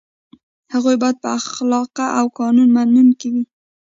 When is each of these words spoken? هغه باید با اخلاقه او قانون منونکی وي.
هغه 0.73 0.91
باید 1.01 1.17
با 1.23 1.29
اخلاقه 1.39 2.05
او 2.19 2.25
قانون 2.39 2.69
منونکی 2.75 3.27
وي. 3.33 3.43